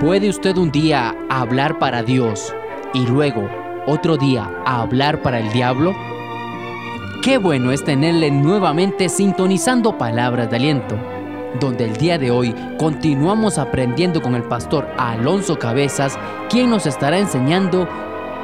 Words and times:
¿Puede 0.00 0.28
usted 0.28 0.58
un 0.58 0.70
día 0.70 1.16
hablar 1.30 1.78
para 1.78 2.02
Dios 2.02 2.54
y 2.92 3.06
luego 3.06 3.48
otro 3.86 4.18
día 4.18 4.50
hablar 4.66 5.22
para 5.22 5.40
el 5.40 5.50
diablo? 5.52 5.94
Qué 7.22 7.38
bueno 7.38 7.72
es 7.72 7.82
tenerle 7.82 8.30
nuevamente 8.30 9.08
sintonizando 9.08 9.96
palabras 9.96 10.50
de 10.50 10.56
aliento, 10.56 10.98
donde 11.60 11.86
el 11.86 11.96
día 11.96 12.18
de 12.18 12.30
hoy 12.30 12.54
continuamos 12.78 13.56
aprendiendo 13.56 14.20
con 14.20 14.34
el 14.34 14.42
pastor 14.42 14.86
Alonso 14.98 15.58
Cabezas, 15.58 16.18
quien 16.50 16.68
nos 16.68 16.84
estará 16.84 17.18
enseñando 17.18 17.88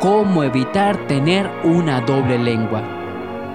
cómo 0.00 0.45
evitar 0.45 1.07
tener 1.07 1.50
una 1.64 2.00
doble 2.00 2.39
lengua. 2.39 3.02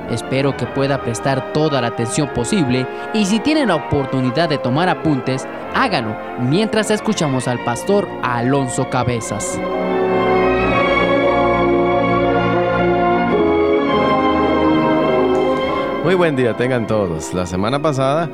Espero 0.09 0.55
que 0.55 0.65
pueda 0.65 1.01
prestar 1.01 1.51
toda 1.51 1.81
la 1.81 1.87
atención 1.87 2.29
posible 2.33 2.87
y 3.13 3.25
si 3.25 3.39
tiene 3.39 3.65
la 3.65 3.75
oportunidad 3.75 4.47
de 4.47 4.57
tomar 4.57 4.87
apuntes, 4.87 5.45
hágalo 5.73 6.15
mientras 6.39 6.91
escuchamos 6.91 7.47
al 7.47 7.63
pastor 7.63 8.07
Alonso 8.23 8.89
Cabezas. 8.89 9.59
Muy 16.03 16.15
buen 16.15 16.37
día 16.37 16.55
tengan 16.55 16.87
todos. 16.87 17.33
La 17.33 17.45
semana 17.45 17.81
pasada 17.81 18.29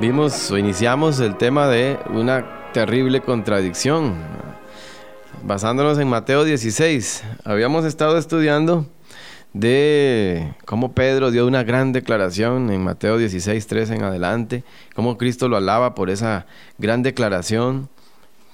vimos 0.00 0.50
o 0.50 0.56
iniciamos 0.56 1.20
el 1.20 1.36
tema 1.36 1.68
de 1.68 1.98
una 2.08 2.70
terrible 2.72 3.20
contradicción. 3.20 4.14
Basándonos 5.42 5.98
en 5.98 6.08
Mateo 6.08 6.44
16, 6.44 7.24
habíamos 7.44 7.84
estado 7.84 8.16
estudiando 8.16 8.86
de 9.52 10.54
cómo 10.64 10.92
Pedro 10.92 11.30
dio 11.30 11.46
una 11.46 11.62
gran 11.62 11.92
declaración 11.92 12.70
en 12.70 12.82
Mateo 12.84 13.18
16, 13.18 13.66
3 13.66 13.90
en 13.90 14.02
adelante, 14.02 14.64
cómo 14.94 15.16
Cristo 15.16 15.48
lo 15.48 15.56
alaba 15.56 15.94
por 15.94 16.10
esa 16.10 16.46
gran 16.78 17.02
declaración, 17.02 17.88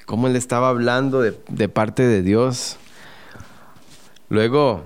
cómo 0.06 0.28
él 0.28 0.36
estaba 0.36 0.69
hablando 0.69 1.20
de, 1.20 1.69
parte 1.69 2.04
de 2.06 2.22
Dios. 2.22 2.77
Luego 4.28 4.84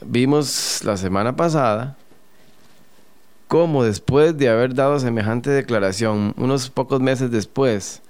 vimos 0.00 0.82
la 0.84 0.96
semana 0.96 1.36
pasada 1.36 1.96
cómo 3.48 3.84
después 3.84 4.36
de 4.36 4.48
haber 4.48 4.74
dado 4.74 4.98
semejante 4.98 5.50
declaración, 5.50 6.34
unos 6.36 6.68
pocos 6.68 7.00
meses 7.00 7.30
después, 7.30 8.02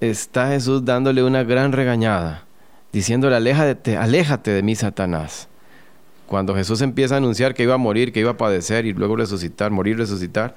está 0.00 0.48
Jesús 0.48 0.84
dándole 0.84 1.22
una 1.22 1.44
gran 1.44 1.72
regañada, 1.72 2.44
diciéndole, 2.92 3.36
aléjate, 3.36 3.98
aléjate 3.98 4.50
de 4.52 4.62
mí, 4.62 4.74
Satanás. 4.74 5.48
Cuando 6.28 6.54
Jesús 6.54 6.82
empieza 6.82 7.14
a 7.14 7.18
anunciar 7.18 7.54
que 7.54 7.62
iba 7.62 7.74
a 7.74 7.78
morir, 7.78 8.12
que 8.12 8.20
iba 8.20 8.32
a 8.32 8.36
padecer 8.36 8.84
y 8.84 8.92
luego 8.92 9.16
resucitar, 9.16 9.70
morir, 9.70 9.96
resucitar. 9.96 10.54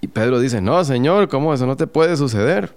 Y 0.00 0.08
Pedro 0.08 0.40
dice, 0.40 0.60
no, 0.60 0.84
Señor, 0.84 1.28
¿cómo 1.28 1.54
eso 1.54 1.66
no 1.66 1.76
te 1.76 1.86
puede 1.86 2.16
suceder? 2.16 2.74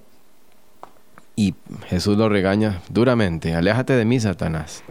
Y 1.36 1.56
Jesús 1.88 2.16
lo 2.16 2.30
regaña 2.30 2.82
duramente, 2.90 3.56
aléjate 3.56 3.94
de 3.94 4.06
mí, 4.06 4.20
Satanás. 4.20 4.84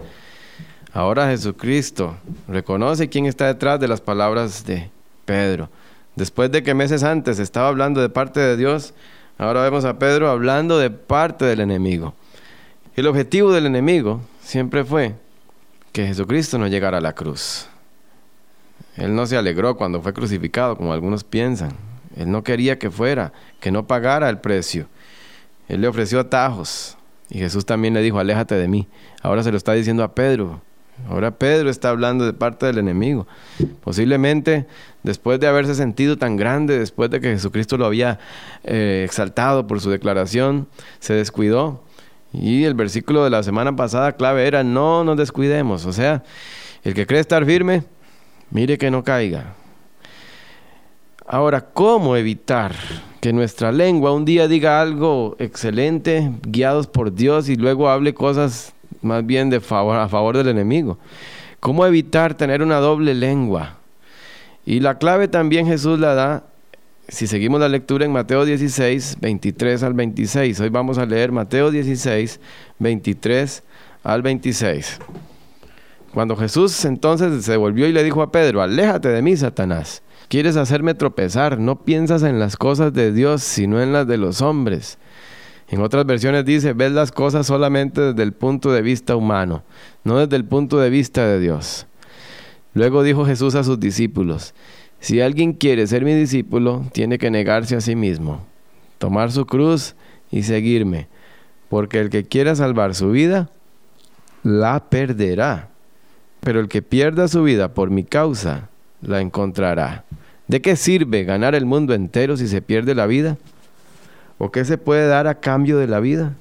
Ahora 0.93 1.29
Jesucristo 1.29 2.17
reconoce 2.49 3.09
quién 3.09 3.27
está 3.27 3.47
detrás 3.47 3.79
de 3.79 3.87
las 3.87 4.01
palabras 4.01 4.65
de 4.67 4.91
Pedro. 5.25 5.71
Después 6.17 6.51
de 6.51 6.65
que 6.65 6.75
meses 6.75 7.05
antes 7.05 7.39
estaba 7.39 7.69
hablando 7.69 8.01
de 8.01 8.09
parte 8.09 8.41
de 8.41 8.57
Dios, 8.57 8.93
ahora 9.37 9.63
vemos 9.63 9.85
a 9.85 10.01
Pedro 10.01 10.29
hablando 10.29 10.79
de 10.79 10.91
parte 10.91 11.45
del 11.45 11.61
enemigo. 11.61 12.15
El 12.97 13.07
objetivo 13.07 13.53
del 13.53 13.67
enemigo 13.67 14.21
siempre 14.43 14.85
fue 14.85 15.15
que 15.93 16.07
Jesucristo 16.07 16.59
no 16.59 16.67
llegara 16.67 16.99
a 16.99 17.01
la 17.01 17.15
cruz. 17.15 17.67
Él 18.97 19.15
no 19.15 19.27
se 19.27 19.37
alegró 19.37 19.77
cuando 19.77 20.03
fue 20.03 20.13
crucificado, 20.13 20.77
como 20.77 20.93
algunos 20.93 21.25
piensan. 21.25 21.73
Él 22.17 22.31
no 22.31 22.43
quería 22.43 22.79
que 22.79 22.91
fuera, 22.91 23.33
que 23.61 23.71
no 23.71 23.87
pagara 23.87 24.29
el 24.29 24.39
precio. 24.39 24.89
Él 25.69 25.81
le 25.81 25.89
ofreció 25.89 26.21
atajos. 26.21 26.97
Y 27.31 27.39
Jesús 27.39 27.65
también 27.65 27.95
le 27.95 28.03
dijo, 28.03 28.19
aléjate 28.19 28.55
de 28.57 28.69
mí. 28.69 28.89
Ahora 29.23 29.43
se 29.43 29.51
lo 29.51 29.57
está 29.57 29.73
diciendo 29.73 30.03
a 30.03 30.15
Pedro. 30.15 30.61
Ahora 31.09 31.31
Pedro 31.31 31.71
está 31.71 31.91
hablando 31.91 32.27
de 32.27 32.33
parte 32.33 32.67
del 32.67 32.79
enemigo. 32.79 33.29
Posiblemente 33.85 34.67
después 35.03 35.39
de 35.39 35.47
haberse 35.47 35.75
sentido 35.75 36.17
tan 36.19 36.37
grande, 36.37 36.79
después 36.79 37.11
de 37.11 37.21
que 37.21 37.31
Jesucristo 37.31 37.77
lo 37.77 37.87
había 37.87 38.19
eh, 38.65 39.03
exaltado 39.05 39.67
por 39.67 39.81
su 39.81 39.91
declaración, 39.91 40.67
se 40.99 41.15
descuidó 41.15 41.85
y 42.33 42.65
el 42.65 42.75
versículo 42.75 43.25
de 43.25 43.31
la 43.31 43.43
semana 43.43 43.75
pasada 43.75 44.13
clave 44.13 44.47
era, 44.47 44.63
no 44.63 45.05
nos 45.05 45.17
descuidemos. 45.17 45.87
O 45.87 45.93
sea, 45.93 46.23
el 46.85 46.95
que 46.95 47.07
cree 47.07 47.21
estar 47.21 47.45
firme, 47.45 47.85
mire 48.51 48.79
que 48.79 48.91
no 48.91 49.03
caiga. 49.03 49.55
Ahora, 51.27 51.61
¿cómo 51.61 52.17
evitar 52.17 52.75
que 53.21 53.33
nuestra 53.33 53.73
lengua 53.73 54.13
un 54.13 54.25
día 54.25 54.49
diga 54.49 54.81
algo 54.81 55.37
excelente, 55.39 56.33
guiados 56.43 56.87
por 56.87 57.15
Dios, 57.15 57.49
y 57.49 57.57
luego 57.57 57.91
hable 57.91 58.15
cosas 58.15 58.73
más 59.03 59.25
bien 59.27 59.53
a 59.53 59.61
favor 60.09 60.37
del 60.37 60.49
enemigo? 60.49 60.99
¿Cómo 61.61 61.85
evitar 61.85 62.35
tener 62.35 62.63
una 62.63 62.79
doble 62.79 63.15
lengua? 63.15 63.77
Y 64.65 64.81
la 64.81 64.99
clave 64.99 65.29
también 65.29 65.67
Jesús 65.67 65.99
la 65.99 66.15
da 66.15 66.45
si 67.09 67.27
seguimos 67.27 67.59
la 67.59 67.69
lectura 67.69 68.05
en 68.05 68.13
Mateo 68.13 68.45
16, 68.45 69.17
23 69.21 69.83
al 69.83 69.95
26, 69.95 70.61
hoy 70.61 70.69
vamos 70.69 70.99
a 70.99 71.07
leer 71.07 71.33
Mateo 71.33 71.71
16, 71.71 72.39
23 72.79 73.63
al 74.05 74.23
26. 74.23 74.99
Cuando 76.13 76.37
Jesús 76.37 76.85
entonces 76.85 77.45
se 77.45 77.57
volvió 77.57 77.87
y 77.87 77.93
le 77.93 78.05
dijo 78.05 78.21
a 78.21 78.31
Pedro, 78.31 78.61
aléjate 78.61 79.09
de 79.09 79.23
mí, 79.23 79.37
Satanás. 79.37 80.03
Quieres 80.29 80.57
hacerme 80.57 80.95
tropezar, 80.95 81.59
no 81.59 81.83
piensas 81.83 82.23
en 82.23 82.39
las 82.39 82.57
cosas 82.57 82.93
de 82.93 83.11
Dios, 83.13 83.43
sino 83.43 83.81
en 83.81 83.95
las 83.95 84.07
de 84.07 84.19
los 84.19 84.43
hombres. 84.43 84.99
En 85.69 85.81
otras 85.81 86.05
versiones 86.05 86.45
dice, 86.45 86.75
ves 86.75 86.93
las 86.93 87.11
cosas 87.11 87.47
solamente 87.47 88.01
desde 88.03 88.23
el 88.23 88.33
punto 88.33 88.71
de 88.71 88.83
vista 88.83 89.17
humano, 89.17 89.65
no 90.05 90.19
desde 90.19 90.37
el 90.37 90.45
punto 90.45 90.79
de 90.79 90.91
vista 90.91 91.27
de 91.27 91.41
Dios. 91.41 91.87
Luego 92.75 93.03
dijo 93.03 93.25
Jesús 93.25 93.55
a 93.55 93.65
sus 93.65 93.81
discípulos, 93.81 94.55
si 95.01 95.21
alguien 95.21 95.53
quiere 95.53 95.87
ser 95.87 96.05
mi 96.05 96.15
discípulo, 96.15 96.85
tiene 96.93 97.19
que 97.19 97.31
negarse 97.31 97.77
a 97.77 97.81
sí 97.81 97.95
mismo, 97.95 98.45
tomar 98.99 99.31
su 99.31 99.47
cruz 99.47 99.95
y 100.31 100.43
seguirme, 100.43 101.07
porque 101.69 102.01
el 102.01 102.11
que 102.11 102.25
quiera 102.25 102.55
salvar 102.57 102.95
su 102.95 103.11
vida, 103.11 103.49
la 104.43 104.81
perderá, 104.91 105.69
pero 106.41 106.61
el 106.61 106.69
que 106.69 106.83
pierda 106.83 107.29
su 107.29 107.43
vida 107.43 107.75
por 107.75 107.91
mi 107.91 108.05
causa, 108.05 108.69
la 109.01 109.21
encontrará. 109.21 110.05
¿De 110.49 110.61
qué 110.61 110.77
sirve 110.77 111.25
ganar 111.25 111.55
el 111.55 111.67
mundo 111.67 111.95
entero 111.95 112.37
si 112.37 112.49
se 112.49 112.63
pierde 112.63 112.95
la 112.95 113.07
vida? 113.07 113.37
¿O 114.39 114.51
qué 114.51 114.65
se 114.65 114.79
puede 114.79 115.07
dar 115.07 115.27
a 115.27 115.37
cambio 115.37 115.79
de 115.79 115.87
la 115.87 116.01
vida? 116.01 116.33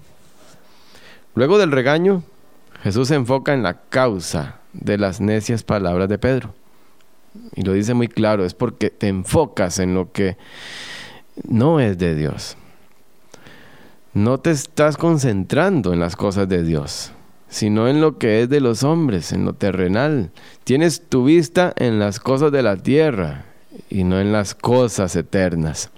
Luego 1.35 1.57
del 1.57 1.71
regaño, 1.71 2.23
Jesús 2.81 3.09
se 3.09 3.15
enfoca 3.15 3.53
en 3.53 3.63
la 3.63 3.75
causa 3.89 4.59
de 4.73 4.97
las 4.97 5.19
necias 5.19 5.63
palabras 5.63 6.09
de 6.09 6.17
Pedro 6.17 6.53
y 7.55 7.63
lo 7.63 7.73
dice 7.73 7.93
muy 7.93 8.07
claro, 8.07 8.45
es 8.45 8.53
porque 8.53 8.89
te 8.89 9.07
enfocas 9.07 9.79
en 9.79 9.93
lo 9.93 10.11
que 10.11 10.37
no 11.47 11.79
es 11.79 11.97
de 11.97 12.15
Dios. 12.15 12.57
No 14.13 14.39
te 14.39 14.51
estás 14.51 14.97
concentrando 14.97 15.93
en 15.93 15.99
las 15.99 16.15
cosas 16.15 16.49
de 16.49 16.63
Dios, 16.63 17.11
sino 17.49 17.87
en 17.87 18.01
lo 18.01 18.17
que 18.17 18.41
es 18.41 18.49
de 18.49 18.61
los 18.61 18.83
hombres, 18.83 19.31
en 19.31 19.45
lo 19.45 19.53
terrenal. 19.53 20.31
Tienes 20.63 21.03
tu 21.07 21.25
vista 21.25 21.73
en 21.77 21.99
las 21.99 22.19
cosas 22.19 22.51
de 22.51 22.63
la 22.63 22.77
tierra 22.77 23.45
y 23.89 24.03
no 24.03 24.19
en 24.19 24.31
las 24.31 24.55
cosas 24.55 25.15
eternas. 25.15 25.91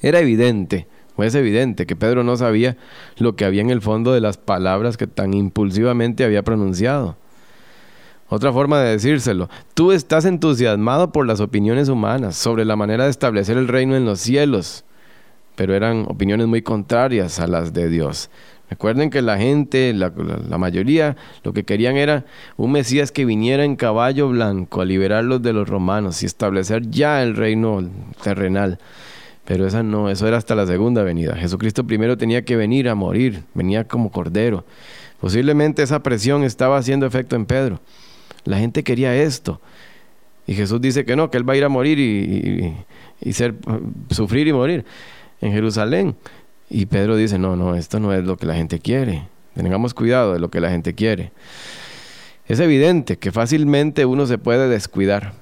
Era 0.00 0.20
evidente, 0.20 0.88
o 1.16 1.22
es 1.22 1.34
evidente, 1.34 1.86
que 1.86 1.96
Pedro 1.96 2.24
no 2.24 2.36
sabía 2.36 2.76
lo 3.18 3.36
que 3.36 3.44
había 3.44 3.60
en 3.60 3.70
el 3.70 3.82
fondo 3.82 4.12
de 4.12 4.20
las 4.20 4.38
palabras 4.38 4.96
que 4.96 5.06
tan 5.06 5.34
impulsivamente 5.34 6.24
había 6.24 6.42
pronunciado. 6.42 7.16
Otra 8.34 8.50
forma 8.50 8.80
de 8.80 8.92
decírselo, 8.92 9.50
tú 9.74 9.92
estás 9.92 10.24
entusiasmado 10.24 11.12
por 11.12 11.26
las 11.26 11.40
opiniones 11.40 11.90
humanas 11.90 12.34
sobre 12.34 12.64
la 12.64 12.76
manera 12.76 13.04
de 13.04 13.10
establecer 13.10 13.58
el 13.58 13.68
reino 13.68 13.94
en 13.94 14.06
los 14.06 14.20
cielos, 14.20 14.86
pero 15.54 15.74
eran 15.74 16.06
opiniones 16.08 16.46
muy 16.46 16.62
contrarias 16.62 17.40
a 17.40 17.46
las 17.46 17.74
de 17.74 17.90
Dios. 17.90 18.30
Recuerden 18.70 19.10
que 19.10 19.20
la 19.20 19.36
gente, 19.36 19.92
la, 19.92 20.10
mayoría, 20.56 21.14
lo 21.44 21.52
que 21.52 21.64
querían 21.64 21.98
era 21.98 22.24
un 22.56 22.72
Mesías 22.72 23.12
que 23.12 23.26
viniera 23.26 23.66
en 23.66 23.76
caballo 23.76 24.30
blanco 24.30 24.80
a 24.80 24.86
liberarlos 24.86 25.42
de 25.42 25.52
los 25.52 25.68
romanos 25.68 26.22
y 26.22 26.26
establecer 26.26 26.88
ya 26.88 27.22
el 27.22 27.36
reino 27.36 27.86
terrenal. 28.24 28.78
Pero 29.44 29.66
esa 29.66 29.82
no, 29.82 30.08
eso 30.08 30.26
era 30.26 30.38
hasta 30.38 30.54
la 30.54 30.66
segunda 30.66 31.02
venida. 31.02 31.36
Jesucristo 31.36 31.86
primero 31.86 32.16
tenía 32.16 32.46
que 32.46 32.56
venir 32.56 32.88
a 32.88 32.94
morir, 32.94 33.42
venía 33.52 33.86
como 33.86 34.10
cordero. 34.10 34.64
Posiblemente 35.20 35.82
esa 35.82 36.02
presión 36.02 36.44
estaba 36.44 36.78
haciendo 36.78 37.04
efecto 37.04 37.36
en 37.36 37.44
Pedro. 37.44 37.78
La 38.44 38.58
gente 38.58 38.82
quería 38.82 39.14
esto. 39.14 39.60
Y 40.46 40.54
Jesús 40.54 40.80
dice 40.80 41.04
que 41.04 41.16
no, 41.16 41.30
que 41.30 41.38
Él 41.38 41.48
va 41.48 41.54
a 41.54 41.56
ir 41.56 41.64
a 41.64 41.68
morir 41.68 41.98
y, 41.98 43.32
ser, 43.32 43.54
sufrir 44.10 44.48
y 44.48 44.52
morir 44.52 44.84
en 45.40 45.52
Jerusalén. 45.52 46.16
Y 46.68 46.86
Pedro 46.86 47.16
dice, 47.16 47.38
no, 47.38 47.56
no, 47.56 47.74
esto 47.74 48.00
no 48.00 48.12
es 48.12 48.24
lo 48.24 48.36
que 48.36 48.46
la 48.46 48.54
gente 48.54 48.80
quiere. 48.80 49.28
Tengamos 49.54 49.94
cuidado 49.94 50.32
de 50.32 50.40
lo 50.40 50.50
que 50.50 50.60
la 50.60 50.70
gente 50.70 50.94
quiere. 50.94 51.32
Es 52.48 52.58
evidente 52.58 53.18
que 53.18 53.30
fácilmente 53.30 54.04
uno 54.04 54.26
se 54.26 54.38
puede 54.38 54.68
descuidar. 54.68 55.34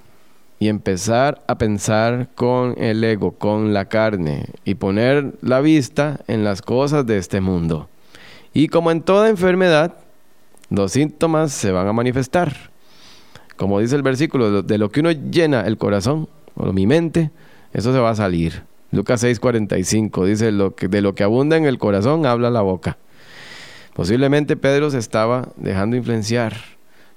y 0.62 0.68
empezar 0.68 1.42
a 1.46 1.56
pensar 1.56 2.28
con 2.34 2.74
el 2.76 3.02
ego, 3.02 3.32
con 3.32 3.72
la 3.72 3.86
carne 3.86 4.44
y 4.66 4.74
poner 4.74 5.32
la 5.40 5.62
vista 5.62 6.20
en 6.26 6.44
las 6.44 6.60
cosas 6.60 7.06
de 7.06 7.16
este 7.16 7.40
mundo. 7.40 7.88
Y 8.52 8.68
como 8.68 8.90
en 8.90 9.00
toda 9.00 9.30
enfermedad, 9.30 9.94
los 10.68 10.92
síntomas 10.92 11.52
se 11.52 11.72
van 11.72 11.88
a 11.88 11.94
manifestar. 11.94 12.69
Como 13.60 13.78
dice 13.78 13.94
el 13.94 14.02
versículo, 14.02 14.62
de 14.62 14.78
lo 14.78 14.90
que 14.90 15.00
uno 15.00 15.10
llena 15.10 15.66
el 15.66 15.76
corazón 15.76 16.30
o 16.54 16.72
mi 16.72 16.86
mente, 16.86 17.30
eso 17.74 17.92
se 17.92 17.98
va 17.98 18.08
a 18.08 18.14
salir. 18.14 18.62
Lucas 18.90 19.22
6:45 19.22 20.24
dice, 20.24 20.50
lo 20.50 20.74
que, 20.74 20.88
de 20.88 21.02
lo 21.02 21.14
que 21.14 21.24
abunda 21.24 21.58
en 21.58 21.66
el 21.66 21.76
corazón 21.76 22.24
habla 22.24 22.48
la 22.48 22.62
boca. 22.62 22.96
Posiblemente 23.92 24.56
Pedro 24.56 24.90
se 24.90 24.96
estaba 24.96 25.50
dejando 25.56 25.94
influenciar 25.94 26.54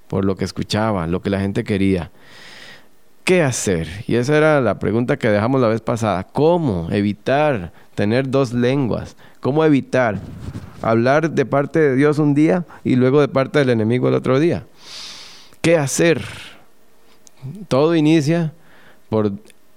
por 0.10 0.26
lo 0.26 0.36
que 0.36 0.44
escuchaba, 0.44 1.08
lo 1.08 1.22
que 1.22 1.30
la 1.30 1.40
gente 1.40 1.64
quería. 1.64 2.12
¿Qué 3.24 3.42
hacer? 3.42 3.88
Y 4.06 4.16
esa 4.16 4.36
era 4.36 4.60
la 4.60 4.80
pregunta 4.80 5.16
que 5.16 5.30
dejamos 5.30 5.62
la 5.62 5.70
vez 5.70 5.80
pasada. 5.80 6.24
¿Cómo 6.24 6.90
evitar 6.92 7.72
tener 7.96 8.30
dos 8.30 8.52
lenguas? 8.52 9.16
¿Cómo 9.40 9.64
evitar 9.64 10.20
hablar 10.82 11.32
de 11.32 11.46
parte 11.46 11.80
de 11.80 11.96
Dios 11.96 12.20
un 12.20 12.34
día 12.34 12.66
y 12.84 12.98
luego 12.98 13.22
de 13.22 13.30
parte 13.30 13.60
del 13.60 13.70
enemigo 13.70 14.10
el 14.10 14.16
otro 14.16 14.42
día? 14.42 14.66
¿Qué 15.64 15.78
hacer? 15.78 16.22
Todo 17.70 17.96
inicia 17.96 18.52
por 19.08 19.32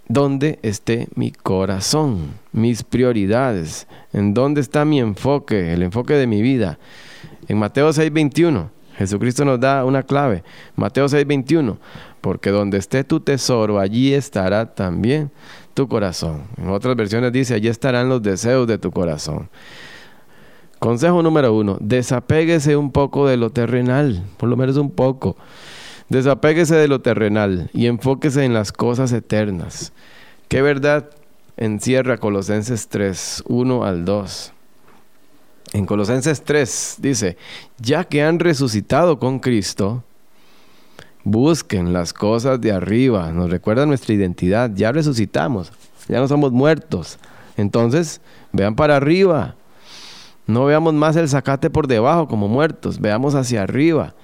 dónde 0.09 0.59
esté 0.63 1.07
mi 1.15 1.31
corazón, 1.31 2.31
mis 2.51 2.83
prioridades, 2.83 3.87
en 4.13 4.35
dónde 4.35 4.63
está 4.63 4.85
mi 4.85 4.99
enfoque, 4.99 5.73
el 5.73 5.85
enfoque 5.85 6.15
de 6.15 6.27
mi 6.27 6.43
vida. 6.43 6.81
En 7.47 7.59
Mateo 7.59 7.93
6:21, 7.93 8.69
Jesucristo 8.99 9.45
nos 9.45 9.61
da 9.61 9.85
una 9.85 10.03
clave. 10.03 10.43
Mateo 10.75 11.07
6:21, 11.09 11.79
porque 12.21 12.51
donde 12.51 12.79
esté 12.79 13.05
tu 13.05 13.21
tesoro, 13.21 13.79
allí 13.79 14.13
estará 14.13 14.75
también 14.75 15.31
tu 15.75 15.87
corazón. 15.87 16.49
En 16.57 16.69
otras 16.71 16.97
versiones 16.97 17.31
dice, 17.31 17.55
allí 17.55 17.69
estarán 17.69 18.09
los 18.09 18.21
deseos 18.21 18.67
de 18.67 18.79
tu 18.79 18.91
corazón. 18.91 19.49
Consejo 20.79 21.23
número 21.23 21.55
uno, 21.55 21.79
desapéguese 21.81 22.77
un 22.77 22.93
poco 22.93 23.27
de 23.27 23.37
lo 23.37 23.51
terrenal, 23.51 24.23
por 24.37 24.49
lo 24.49 24.57
menos 24.57 24.77
un 24.77 24.91
poco. 24.91 25.37
Desapéguese 26.09 26.77
de 26.77 26.89
lo 26.89 27.01
terrenal 27.01 27.71
y 27.73 27.87
enfóquese 27.87 28.45
en 28.45 28.55
las 28.55 28.73
cosas 28.73 29.13
eternas. 29.13 29.93
¿Qué 30.49 30.63
verdad 30.63 31.11
encierra 31.57 32.19
Colosenses 32.19 32.89
3, 32.89 33.45
1 33.49 33.85
al 33.85 34.05
2? 34.05 34.53
En 35.73 35.87
Colosenses 35.87 36.45
3 36.45 36.97
dice, 36.99 37.37
ya 37.79 38.05
que 38.05 38.23
han 38.23 38.39
resucitado 38.39 39.19
con 39.19 39.41
Cristo, 39.41 40.05
Busquen 41.29 41.93
las 41.93 42.13
cosas 42.13 42.61
de 42.61 42.71
arriba. 42.71 43.33
Nos 43.33 43.51
recuerda 43.51 43.85
nuestra 43.85 44.15
identidad. 44.15 44.71
Ya 44.73 44.93
resucitamos. 44.93 45.73
Ya 46.07 46.21
no 46.21 46.29
somos 46.29 46.53
muertos. 46.53 47.19
Entonces, 47.57 48.21
vean 48.53 48.77
para 48.77 48.95
arriba. 48.95 49.57
No 50.47 50.65
veamos 50.65 50.95
más 50.95 51.17
el 51.17 51.29
zacate 51.29 51.71
por 51.71 51.87
debajo 51.87 52.29
como 52.29 52.49
muertos. 52.49 53.01
Veamos 53.01 53.35
hacia 53.35 53.63
arriba. 53.63 54.15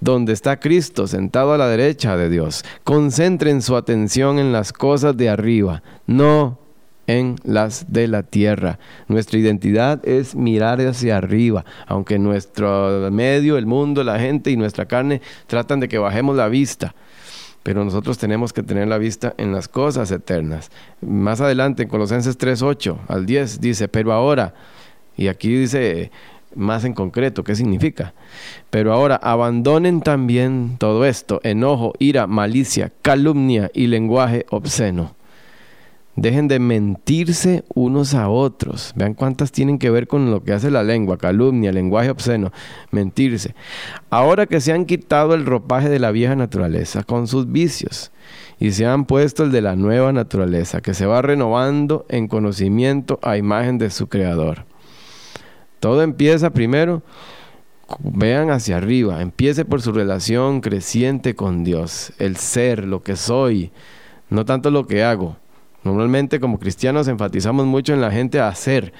Donde 0.00 0.32
está 0.32 0.60
Cristo 0.60 1.06
sentado 1.06 1.52
a 1.52 1.58
la 1.58 1.68
derecha 1.68 2.16
de 2.16 2.28
Dios. 2.28 2.64
Concentren 2.84 3.62
su 3.62 3.76
atención 3.76 4.38
en 4.38 4.52
las 4.52 4.72
cosas 4.72 5.16
de 5.16 5.28
arriba. 5.28 5.82
No 6.06 6.58
en 7.06 7.36
las 7.44 7.92
de 7.92 8.08
la 8.08 8.22
tierra. 8.22 8.78
Nuestra 9.08 9.38
identidad 9.38 10.06
es 10.06 10.34
mirar 10.34 10.80
hacia 10.80 11.16
arriba, 11.16 11.64
aunque 11.86 12.18
nuestro 12.18 13.10
medio, 13.10 13.56
el 13.56 13.66
mundo, 13.66 14.02
la 14.04 14.18
gente 14.18 14.50
y 14.50 14.56
nuestra 14.56 14.86
carne 14.86 15.20
tratan 15.46 15.80
de 15.80 15.88
que 15.88 15.98
bajemos 15.98 16.36
la 16.36 16.48
vista. 16.48 16.94
Pero 17.62 17.84
nosotros 17.84 18.18
tenemos 18.18 18.52
que 18.52 18.62
tener 18.62 18.86
la 18.86 18.98
vista 18.98 19.34
en 19.38 19.52
las 19.52 19.66
cosas 19.66 20.10
eternas. 20.10 20.70
Más 21.00 21.40
adelante, 21.40 21.82
en 21.82 21.88
Colosenses 21.88 22.38
3:8 22.38 22.98
al 23.08 23.26
10, 23.26 23.60
dice, 23.60 23.88
pero 23.88 24.12
ahora, 24.12 24.54
y 25.16 25.28
aquí 25.28 25.48
dice 25.48 26.10
más 26.54 26.84
en 26.84 26.94
concreto, 26.94 27.44
¿qué 27.44 27.54
significa? 27.54 28.14
Pero 28.70 28.92
ahora 28.92 29.16
abandonen 29.16 30.00
también 30.00 30.76
todo 30.78 31.04
esto, 31.04 31.40
enojo, 31.42 31.92
ira, 31.98 32.26
malicia, 32.26 32.92
calumnia 33.02 33.70
y 33.74 33.88
lenguaje 33.88 34.46
obsceno 34.50 35.16
Dejen 36.16 36.48
de 36.48 36.58
mentirse 36.58 37.62
unos 37.74 38.14
a 38.14 38.30
otros. 38.30 38.94
Vean 38.96 39.12
cuántas 39.12 39.52
tienen 39.52 39.78
que 39.78 39.90
ver 39.90 40.08
con 40.08 40.30
lo 40.30 40.42
que 40.42 40.54
hace 40.54 40.70
la 40.70 40.82
lengua, 40.82 41.18
calumnia, 41.18 41.72
lenguaje 41.72 42.08
obsceno, 42.08 42.52
mentirse. 42.90 43.54
Ahora 44.08 44.46
que 44.46 44.62
se 44.62 44.72
han 44.72 44.86
quitado 44.86 45.34
el 45.34 45.44
ropaje 45.44 45.90
de 45.90 45.98
la 45.98 46.12
vieja 46.12 46.34
naturaleza 46.34 47.02
con 47.02 47.26
sus 47.26 47.52
vicios 47.52 48.12
y 48.58 48.72
se 48.72 48.86
han 48.86 49.04
puesto 49.04 49.44
el 49.44 49.52
de 49.52 49.60
la 49.60 49.76
nueva 49.76 50.10
naturaleza, 50.14 50.80
que 50.80 50.94
se 50.94 51.04
va 51.04 51.20
renovando 51.20 52.06
en 52.08 52.28
conocimiento 52.28 53.18
a 53.22 53.36
imagen 53.36 53.76
de 53.76 53.90
su 53.90 54.06
creador. 54.06 54.64
Todo 55.86 56.02
empieza 56.02 56.50
primero, 56.50 57.04
vean 58.00 58.50
hacia 58.50 58.76
arriba, 58.76 59.22
empiece 59.22 59.64
por 59.64 59.80
su 59.80 59.92
relación 59.92 60.60
creciente 60.60 61.36
con 61.36 61.62
Dios, 61.62 62.12
el 62.18 62.38
ser, 62.38 62.84
lo 62.84 63.04
que 63.04 63.14
soy, 63.14 63.70
no 64.28 64.44
tanto 64.44 64.72
lo 64.72 64.88
que 64.88 65.04
hago. 65.04 65.36
Normalmente 65.84 66.40
como 66.40 66.58
cristianos 66.58 67.06
enfatizamos 67.06 67.66
mucho 67.66 67.94
en 67.94 68.00
la 68.00 68.10
gente 68.10 68.40
hacer, 68.40 68.92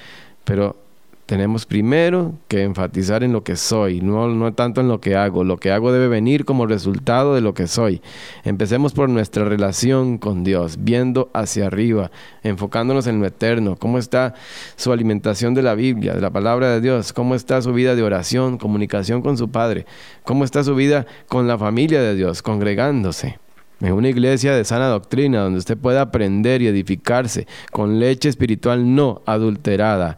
pero 0.44 0.76
tenemos 1.26 1.66
primero 1.66 2.34
que 2.46 2.62
enfatizar 2.62 3.24
en 3.24 3.32
lo 3.32 3.42
que 3.42 3.56
soy, 3.56 4.00
no, 4.00 4.28
no 4.28 4.54
tanto 4.54 4.80
en 4.80 4.86
lo 4.86 5.00
que 5.00 5.16
hago. 5.16 5.42
Lo 5.42 5.56
que 5.56 5.72
hago 5.72 5.92
debe 5.92 6.06
venir 6.06 6.44
como 6.44 6.66
resultado 6.66 7.34
de 7.34 7.40
lo 7.40 7.52
que 7.52 7.66
soy. 7.66 8.00
Empecemos 8.44 8.92
por 8.92 9.08
nuestra 9.08 9.44
relación 9.44 10.18
con 10.18 10.44
Dios, 10.44 10.78
viendo 10.80 11.28
hacia 11.34 11.66
arriba, 11.66 12.12
enfocándonos 12.44 13.08
en 13.08 13.18
lo 13.18 13.26
eterno. 13.26 13.74
¿Cómo 13.76 13.98
está 13.98 14.34
su 14.76 14.92
alimentación 14.92 15.52
de 15.54 15.62
la 15.62 15.74
Biblia, 15.74 16.14
de 16.14 16.20
la 16.20 16.30
palabra 16.30 16.70
de 16.70 16.80
Dios? 16.80 17.12
¿Cómo 17.12 17.34
está 17.34 17.60
su 17.60 17.72
vida 17.72 17.96
de 17.96 18.04
oración, 18.04 18.56
comunicación 18.56 19.20
con 19.20 19.36
su 19.36 19.50
Padre? 19.50 19.84
¿Cómo 20.22 20.44
está 20.44 20.62
su 20.62 20.76
vida 20.76 21.06
con 21.26 21.48
la 21.48 21.58
familia 21.58 22.00
de 22.00 22.14
Dios, 22.14 22.40
congregándose? 22.40 23.38
en 23.80 23.92
una 23.92 24.08
iglesia 24.08 24.54
de 24.54 24.64
sana 24.64 24.86
doctrina 24.86 25.42
donde 25.42 25.58
usted 25.58 25.76
pueda 25.76 26.00
aprender 26.00 26.62
y 26.62 26.66
edificarse 26.66 27.46
con 27.70 28.00
leche 28.00 28.30
espiritual 28.30 28.94
no 28.94 29.20
adulterada. 29.26 30.16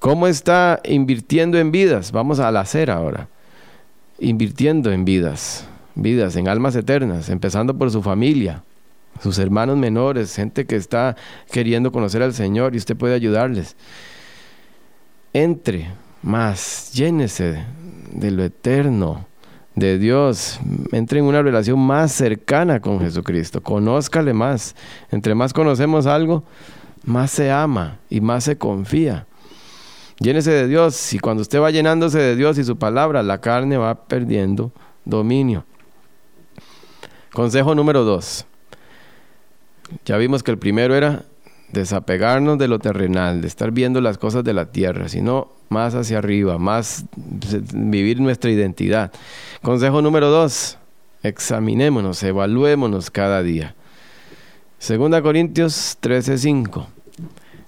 ¿Cómo 0.00 0.26
está 0.26 0.80
invirtiendo 0.84 1.58
en 1.58 1.70
vidas? 1.72 2.10
Vamos 2.10 2.40
al 2.40 2.56
hacer 2.56 2.90
ahora. 2.90 3.28
Invirtiendo 4.18 4.90
en 4.92 5.04
vidas, 5.04 5.66
vidas, 5.94 6.36
en 6.36 6.48
almas 6.48 6.74
eternas, 6.74 7.28
empezando 7.28 7.76
por 7.76 7.90
su 7.90 8.02
familia, 8.02 8.64
sus 9.22 9.38
hermanos 9.38 9.76
menores, 9.76 10.34
gente 10.34 10.64
que 10.64 10.76
está 10.76 11.16
queriendo 11.52 11.92
conocer 11.92 12.22
al 12.22 12.32
Señor 12.32 12.74
y 12.74 12.78
usted 12.78 12.96
puede 12.96 13.14
ayudarles. 13.14 13.76
Entre 15.34 15.90
más, 16.22 16.92
llénese 16.94 17.62
de 18.10 18.30
lo 18.30 18.42
eterno 18.42 19.26
de 19.74 19.98
Dios, 19.98 20.60
entre 20.92 21.18
en 21.18 21.26
una 21.26 21.42
relación 21.42 21.78
más 21.78 22.12
cercana 22.12 22.80
con 22.80 23.00
Jesucristo, 23.00 23.62
conózcale 23.62 24.32
más. 24.32 24.74
Entre 25.10 25.34
más 25.34 25.52
conocemos 25.52 26.06
algo, 26.06 26.42
más 27.04 27.30
se 27.30 27.50
ama 27.50 27.98
y 28.08 28.22
más 28.22 28.44
se 28.44 28.56
confía. 28.56 29.26
Llénese 30.20 30.50
de 30.50 30.68
Dios 30.68 31.14
y 31.14 31.18
cuando 31.18 31.40
usted 31.40 31.60
va 31.60 31.70
llenándose 31.70 32.18
de 32.18 32.36
Dios 32.36 32.58
y 32.58 32.64
su 32.64 32.76
palabra, 32.76 33.22
la 33.22 33.40
carne 33.40 33.78
va 33.78 34.06
perdiendo 34.06 34.70
dominio. 35.06 35.64
Consejo 37.32 37.74
número 37.74 38.04
dos. 38.04 38.44
Ya 40.04 40.18
vimos 40.18 40.42
que 40.42 40.50
el 40.50 40.58
primero 40.58 40.94
era 40.94 41.24
desapegarnos 41.72 42.58
de 42.58 42.68
lo 42.68 42.78
terrenal, 42.78 43.40
de 43.40 43.48
estar 43.48 43.70
viendo 43.70 44.02
las 44.02 44.18
cosas 44.18 44.44
de 44.44 44.52
la 44.52 44.66
tierra, 44.66 45.08
sino 45.08 45.52
más 45.70 45.94
hacia 45.94 46.18
arriba, 46.18 46.58
más 46.58 47.06
vivir 47.72 48.20
nuestra 48.20 48.50
identidad. 48.50 49.12
Consejo 49.62 50.02
número 50.02 50.28
dos, 50.28 50.76
examinémonos, 51.22 52.22
evaluémonos 52.22 53.10
cada 53.10 53.42
día. 53.42 53.74
Segunda 54.78 55.22
Corintios 55.22 55.96
13:5. 56.02 56.86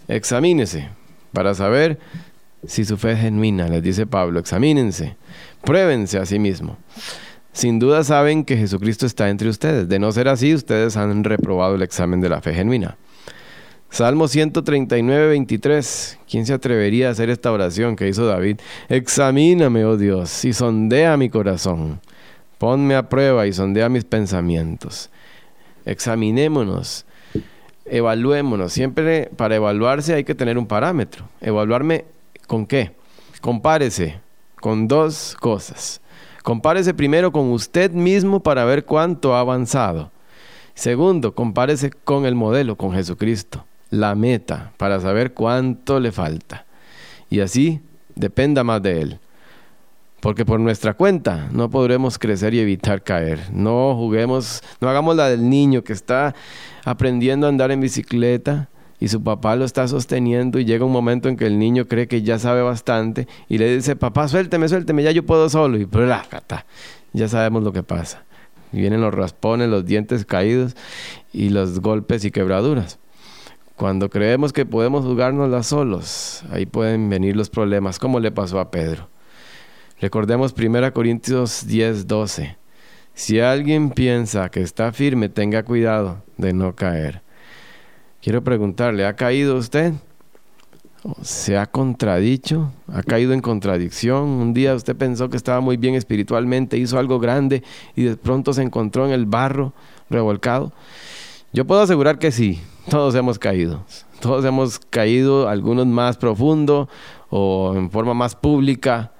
Examínese 0.08 0.90
para 1.32 1.54
saber 1.54 1.98
si 2.66 2.84
su 2.84 2.96
fe 2.96 3.12
es 3.12 3.20
genuina, 3.20 3.68
les 3.68 3.82
dice 3.82 4.06
Pablo, 4.06 4.38
examínense, 4.38 5.16
pruébense 5.62 6.18
a 6.18 6.26
sí 6.26 6.38
mismo. 6.38 6.76
Sin 7.52 7.78
duda 7.78 8.02
saben 8.02 8.44
que 8.44 8.56
Jesucristo 8.56 9.04
está 9.04 9.28
entre 9.28 9.48
ustedes. 9.48 9.88
De 9.88 9.98
no 9.98 10.10
ser 10.12 10.28
así, 10.28 10.54
ustedes 10.54 10.96
han 10.96 11.22
reprobado 11.22 11.74
el 11.74 11.82
examen 11.82 12.20
de 12.20 12.30
la 12.30 12.40
fe 12.40 12.54
genuina. 12.54 12.96
Salmo 13.90 14.26
139, 14.26 15.28
23. 15.28 16.18
¿Quién 16.30 16.46
se 16.46 16.54
atrevería 16.54 17.08
a 17.08 17.10
hacer 17.10 17.28
esta 17.28 17.52
oración 17.52 17.94
que 17.94 18.08
hizo 18.08 18.24
David? 18.24 18.56
Examíname, 18.88 19.84
oh 19.84 19.98
Dios, 19.98 20.46
y 20.46 20.54
sondea 20.54 21.18
mi 21.18 21.28
corazón. 21.28 22.00
Ponme 22.56 22.94
a 22.94 23.10
prueba 23.10 23.46
y 23.46 23.52
sondea 23.52 23.90
mis 23.90 24.04
pensamientos. 24.04 25.10
Examinémonos, 25.84 27.04
evaluémonos. 27.84 28.72
Siempre 28.72 29.30
para 29.36 29.56
evaluarse 29.56 30.14
hay 30.14 30.24
que 30.24 30.34
tener 30.34 30.56
un 30.56 30.66
parámetro. 30.66 31.28
¿Evaluarme 31.42 32.06
con 32.52 32.66
qué? 32.66 32.94
Compárese 33.40 34.20
con 34.60 34.86
dos 34.86 35.34
cosas. 35.40 36.02
Compárese 36.42 36.92
primero 36.92 37.32
con 37.32 37.50
usted 37.50 37.92
mismo 37.92 38.40
para 38.40 38.66
ver 38.66 38.84
cuánto 38.84 39.34
ha 39.34 39.40
avanzado. 39.40 40.10
Segundo, 40.74 41.34
compárese 41.34 41.88
con 41.88 42.26
el 42.26 42.34
modelo, 42.34 42.76
con 42.76 42.92
Jesucristo, 42.92 43.64
la 43.88 44.14
meta, 44.14 44.74
para 44.76 45.00
saber 45.00 45.32
cuánto 45.32 45.98
le 45.98 46.12
falta. 46.12 46.66
Y 47.30 47.40
así 47.40 47.80
dependa 48.16 48.62
más 48.62 48.82
de 48.82 49.00
Él. 49.00 49.20
Porque 50.20 50.44
por 50.44 50.60
nuestra 50.60 50.92
cuenta 50.92 51.48
no 51.52 51.70
podremos 51.70 52.18
crecer 52.18 52.52
y 52.52 52.60
evitar 52.60 53.02
caer. 53.02 53.48
No 53.50 53.96
juguemos, 53.96 54.62
no 54.78 54.90
hagamos 54.90 55.16
la 55.16 55.30
del 55.30 55.48
niño 55.48 55.82
que 55.84 55.94
está 55.94 56.34
aprendiendo 56.84 57.46
a 57.46 57.48
andar 57.48 57.70
en 57.70 57.80
bicicleta 57.80 58.68
y 59.02 59.08
su 59.08 59.20
papá 59.20 59.56
lo 59.56 59.64
está 59.64 59.88
sosteniendo 59.88 60.60
y 60.60 60.64
llega 60.64 60.84
un 60.84 60.92
momento 60.92 61.28
en 61.28 61.36
que 61.36 61.44
el 61.44 61.58
niño 61.58 61.88
cree 61.88 62.06
que 62.06 62.22
ya 62.22 62.38
sabe 62.38 62.62
bastante 62.62 63.26
y 63.48 63.58
le 63.58 63.74
dice, 63.74 63.96
papá, 63.96 64.28
suélteme, 64.28 64.68
suélteme, 64.68 65.02
ya 65.02 65.10
yo 65.10 65.26
puedo 65.26 65.48
solo. 65.48 65.76
Y 65.76 65.88
ya 67.12 67.26
sabemos 67.26 67.64
lo 67.64 67.72
que 67.72 67.82
pasa. 67.82 68.22
vienen 68.70 69.00
los 69.00 69.12
raspones, 69.12 69.68
los 69.68 69.84
dientes 69.84 70.24
caídos 70.24 70.76
y 71.32 71.48
los 71.48 71.80
golpes 71.80 72.24
y 72.24 72.30
quebraduras. 72.30 73.00
Cuando 73.74 74.08
creemos 74.08 74.52
que 74.52 74.66
podemos 74.66 75.04
jugárnosla 75.04 75.64
solos, 75.64 76.44
ahí 76.52 76.64
pueden 76.64 77.10
venir 77.10 77.34
los 77.34 77.50
problemas, 77.50 77.98
como 77.98 78.20
le 78.20 78.30
pasó 78.30 78.60
a 78.60 78.70
Pedro. 78.70 79.08
Recordemos 80.00 80.54
1 80.56 80.92
Corintios 80.92 81.66
10, 81.66 82.06
12. 82.06 82.56
Si 83.14 83.40
alguien 83.40 83.90
piensa 83.90 84.48
que 84.48 84.60
está 84.60 84.92
firme, 84.92 85.28
tenga 85.28 85.64
cuidado 85.64 86.22
de 86.36 86.52
no 86.52 86.76
caer. 86.76 87.20
Quiero 88.22 88.44
preguntarle, 88.44 89.04
¿ha 89.04 89.16
caído 89.16 89.56
usted? 89.56 89.94
¿Se 91.22 91.58
ha 91.58 91.66
contradicho? 91.66 92.70
¿Ha 92.86 93.02
caído 93.02 93.32
en 93.32 93.40
contradicción? 93.40 94.22
Un 94.22 94.54
día 94.54 94.76
usted 94.76 94.94
pensó 94.94 95.28
que 95.28 95.36
estaba 95.36 95.60
muy 95.60 95.76
bien 95.76 95.96
espiritualmente, 95.96 96.76
hizo 96.76 97.00
algo 97.00 97.18
grande 97.18 97.64
y 97.96 98.04
de 98.04 98.16
pronto 98.16 98.52
se 98.52 98.62
encontró 98.62 99.06
en 99.06 99.10
el 99.10 99.26
barro 99.26 99.72
revolcado. 100.08 100.70
Yo 101.52 101.66
puedo 101.66 101.80
asegurar 101.80 102.20
que 102.20 102.30
sí, 102.30 102.62
todos 102.88 103.16
hemos 103.16 103.40
caído. 103.40 103.82
Todos 104.20 104.44
hemos 104.44 104.78
caído, 104.78 105.48
algunos 105.48 105.88
más 105.88 106.16
profundo 106.16 106.88
o 107.28 107.74
en 107.74 107.90
forma 107.90 108.14
más 108.14 108.36
pública. 108.36 109.10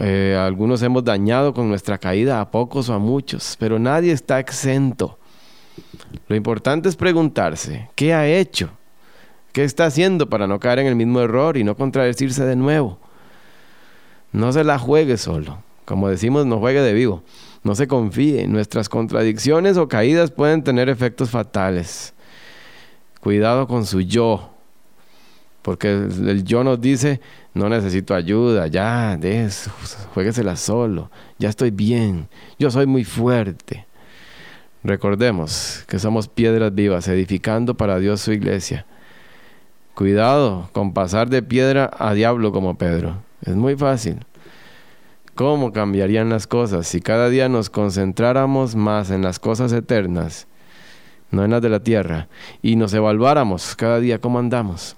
Eh, 0.00 0.36
algunos 0.36 0.82
hemos 0.82 1.04
dañado 1.04 1.54
con 1.54 1.68
nuestra 1.68 1.98
caída 1.98 2.40
a 2.40 2.50
pocos 2.50 2.88
o 2.88 2.94
a 2.94 2.98
muchos, 2.98 3.54
pero 3.60 3.78
nadie 3.78 4.10
está 4.10 4.40
exento. 4.40 5.20
Lo 6.28 6.36
importante 6.36 6.88
es 6.88 6.96
preguntarse, 6.96 7.88
¿qué 7.94 8.14
ha 8.14 8.26
hecho? 8.26 8.70
¿Qué 9.52 9.64
está 9.64 9.86
haciendo 9.86 10.28
para 10.28 10.46
no 10.46 10.58
caer 10.58 10.80
en 10.80 10.86
el 10.86 10.96
mismo 10.96 11.20
error 11.20 11.56
y 11.56 11.64
no 11.64 11.76
contradecirse 11.76 12.44
de 12.44 12.56
nuevo? 12.56 12.98
No 14.32 14.52
se 14.52 14.64
la 14.64 14.78
juegue 14.78 15.16
solo. 15.16 15.62
Como 15.84 16.08
decimos, 16.08 16.44
no 16.46 16.58
juegue 16.58 16.80
de 16.80 16.92
vivo. 16.92 17.22
No 17.62 17.74
se 17.74 17.86
confíe. 17.86 18.48
Nuestras 18.48 18.88
contradicciones 18.88 19.76
o 19.76 19.86
caídas 19.86 20.32
pueden 20.32 20.64
tener 20.64 20.88
efectos 20.88 21.30
fatales. 21.30 22.14
Cuidado 23.20 23.68
con 23.68 23.86
su 23.86 24.00
yo. 24.00 24.50
Porque 25.62 25.88
el 25.92 26.44
yo 26.44 26.62
nos 26.62 26.80
dice, 26.80 27.20
no 27.54 27.70
necesito 27.70 28.14
ayuda, 28.14 28.66
ya, 28.66 29.16
de 29.16 29.46
eso, 29.46 29.70
jueguesela 30.12 30.56
solo, 30.56 31.10
ya 31.38 31.48
estoy 31.48 31.70
bien, 31.70 32.28
yo 32.58 32.70
soy 32.70 32.84
muy 32.84 33.02
fuerte. 33.02 33.86
Recordemos 34.84 35.82
que 35.88 35.98
somos 35.98 36.28
piedras 36.28 36.74
vivas, 36.74 37.08
edificando 37.08 37.74
para 37.74 37.98
Dios 37.98 38.20
su 38.20 38.32
iglesia. 38.32 38.84
Cuidado 39.94 40.68
con 40.72 40.92
pasar 40.92 41.30
de 41.30 41.42
piedra 41.42 41.90
a 41.98 42.12
diablo 42.12 42.52
como 42.52 42.76
Pedro. 42.76 43.22
Es 43.40 43.56
muy 43.56 43.76
fácil. 43.76 44.18
¿Cómo 45.34 45.72
cambiarían 45.72 46.28
las 46.28 46.46
cosas 46.46 46.86
si 46.86 47.00
cada 47.00 47.30
día 47.30 47.48
nos 47.48 47.70
concentráramos 47.70 48.76
más 48.76 49.10
en 49.10 49.22
las 49.22 49.38
cosas 49.38 49.72
eternas, 49.72 50.46
no 51.30 51.44
en 51.44 51.52
las 51.52 51.62
de 51.62 51.70
la 51.70 51.80
tierra, 51.80 52.28
y 52.60 52.76
nos 52.76 52.92
evaluáramos 52.92 53.74
cada 53.76 54.00
día 54.00 54.20
cómo 54.20 54.38
andamos? 54.38 54.96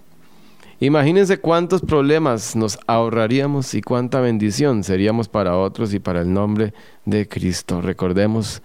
Imagínense 0.80 1.38
cuántos 1.38 1.80
problemas 1.80 2.56
nos 2.56 2.76
ahorraríamos 2.88 3.72
y 3.74 3.82
cuánta 3.82 4.20
bendición 4.20 4.82
seríamos 4.82 5.28
para 5.28 5.56
otros 5.56 5.94
y 5.94 6.00
para 6.00 6.22
el 6.22 6.32
nombre 6.32 6.74
de 7.04 7.28
Cristo. 7.28 7.80
Recordemos, 7.80 8.62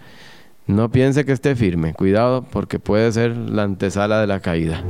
no 0.71 0.89
piense 0.89 1.25
que 1.25 1.33
esté 1.33 1.55
firme, 1.55 1.93
cuidado 1.93 2.43
porque 2.49 2.79
puede 2.79 3.11
ser 3.11 3.35
la 3.35 3.63
antesala 3.63 4.21
de 4.21 4.27
la 4.27 4.39
caída. 4.39 4.83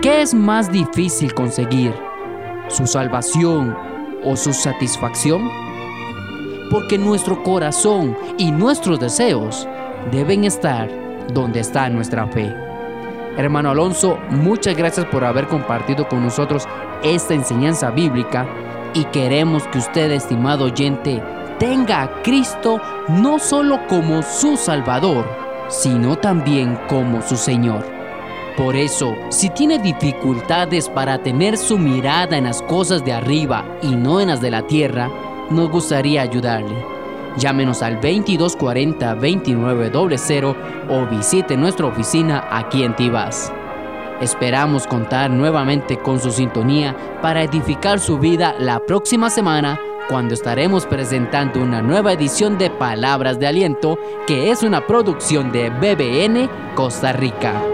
¿Qué 0.00 0.22
es 0.22 0.34
más 0.34 0.70
difícil 0.70 1.32
conseguir? 1.34 1.94
¿Su 2.68 2.86
salvación 2.86 3.76
o 4.24 4.36
su 4.36 4.52
satisfacción? 4.52 5.48
Porque 6.70 6.98
nuestro 6.98 7.42
corazón 7.42 8.16
y 8.38 8.50
nuestros 8.50 8.98
deseos 9.00 9.68
deben 10.10 10.44
estar 10.44 10.90
donde 11.32 11.60
está 11.60 11.88
nuestra 11.88 12.26
fe. 12.26 12.52
Hermano 13.36 13.70
Alonso, 13.70 14.18
muchas 14.30 14.76
gracias 14.76 15.06
por 15.06 15.24
haber 15.24 15.46
compartido 15.46 16.08
con 16.08 16.22
nosotros 16.22 16.68
esta 17.02 17.34
enseñanza 17.34 17.90
bíblica 17.90 18.46
y 18.94 19.04
queremos 19.06 19.66
que 19.68 19.78
usted, 19.78 20.10
estimado 20.10 20.66
oyente, 20.66 21.22
tenga 21.58 22.02
a 22.02 22.22
Cristo 22.22 22.78
no 23.08 23.38
solo 23.38 23.80
como 23.88 24.22
su 24.22 24.56
Salvador, 24.56 25.26
sino 25.68 26.16
también 26.16 26.78
como 26.88 27.22
su 27.22 27.36
Señor. 27.36 27.84
Por 28.56 28.76
eso, 28.76 29.14
si 29.30 29.50
tiene 29.50 29.78
dificultades 29.78 30.88
para 30.88 31.22
tener 31.22 31.56
su 31.56 31.78
mirada 31.78 32.36
en 32.36 32.42
las 32.44 32.60
cosas 32.62 33.04
de 33.04 33.12
arriba 33.12 33.64
y 33.80 33.94
no 33.94 34.20
en 34.20 34.26
las 34.28 34.40
de 34.40 34.50
la 34.50 34.66
tierra, 34.66 35.08
nos 35.50 35.70
gustaría 35.70 36.22
ayudarle. 36.22 36.74
Llámenos 37.38 37.82
al 37.82 38.00
2240-2900 38.00 40.56
o 40.90 41.06
visite 41.06 41.56
nuestra 41.56 41.86
oficina 41.86 42.46
aquí 42.50 42.84
en 42.84 42.94
Tibás. 42.94 43.50
Esperamos 44.22 44.86
contar 44.86 45.30
nuevamente 45.30 45.98
con 45.98 46.20
su 46.20 46.30
sintonía 46.30 46.94
para 47.20 47.42
edificar 47.42 47.98
su 47.98 48.20
vida 48.20 48.54
la 48.56 48.78
próxima 48.86 49.30
semana 49.30 49.80
cuando 50.08 50.34
estaremos 50.34 50.86
presentando 50.86 51.60
una 51.60 51.82
nueva 51.82 52.12
edición 52.12 52.56
de 52.56 52.70
Palabras 52.70 53.40
de 53.40 53.48
Aliento 53.48 53.98
que 54.28 54.52
es 54.52 54.62
una 54.62 54.86
producción 54.86 55.50
de 55.50 55.70
BBN 55.70 56.48
Costa 56.76 57.12
Rica. 57.12 57.71